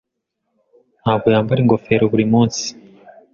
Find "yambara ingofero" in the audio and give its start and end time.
1.33-2.03